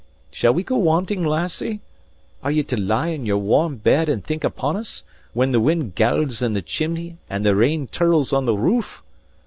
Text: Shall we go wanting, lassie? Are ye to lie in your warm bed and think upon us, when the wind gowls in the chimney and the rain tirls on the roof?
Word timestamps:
Shall 0.31 0.51
we 0.55 0.63
go 0.63 0.77
wanting, 0.77 1.23
lassie? 1.23 1.79
Are 2.41 2.49
ye 2.49 2.63
to 2.63 2.75
lie 2.75 3.09
in 3.09 3.27
your 3.27 3.37
warm 3.37 3.75
bed 3.77 4.09
and 4.09 4.25
think 4.25 4.43
upon 4.43 4.75
us, 4.75 5.03
when 5.33 5.51
the 5.51 5.59
wind 5.59 5.93
gowls 5.93 6.41
in 6.41 6.53
the 6.53 6.63
chimney 6.63 7.17
and 7.29 7.45
the 7.45 7.55
rain 7.55 7.85
tirls 7.85 8.33
on 8.33 8.45
the 8.45 8.57
roof? 8.57 9.03